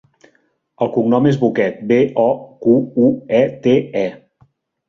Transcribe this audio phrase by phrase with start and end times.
[0.85, 2.25] El cognom és Boquete: be, o,
[2.67, 2.75] cu,
[3.09, 4.09] u, e, te, e.